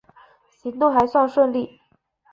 [0.63, 1.79] 行动还算顺利